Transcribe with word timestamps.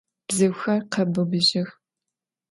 Bzıuxer 0.27 0.81
khebıbıjıx. 0.93 1.69